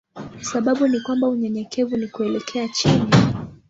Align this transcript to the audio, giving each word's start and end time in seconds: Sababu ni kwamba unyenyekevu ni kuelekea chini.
Sababu 0.41 0.87
ni 0.87 0.99
kwamba 0.99 1.27
unyenyekevu 1.27 1.97
ni 1.97 2.07
kuelekea 2.07 2.67
chini. 2.67 3.09